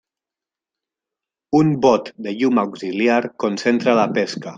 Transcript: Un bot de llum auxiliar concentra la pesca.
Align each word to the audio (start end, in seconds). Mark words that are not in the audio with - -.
Un 1.59 1.69
bot 1.83 2.09
de 2.27 2.33
llum 2.39 2.61
auxiliar 2.63 3.19
concentra 3.45 3.95
la 4.01 4.09
pesca. 4.19 4.49